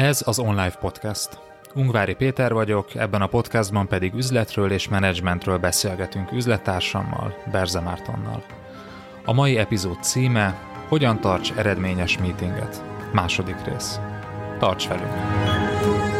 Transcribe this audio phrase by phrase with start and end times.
[0.00, 1.38] Ez az Online Podcast.
[1.74, 8.44] Ungvári Péter vagyok, ebben a podcastban pedig üzletről és menedzsmentről beszélgetünk üzlettársammal, Berze Mártonnal.
[9.24, 10.58] A mai epizód címe
[10.88, 12.82] Hogyan tarts eredményes meetinget?
[13.12, 14.00] Második rész.
[14.58, 16.19] Tarts velünk!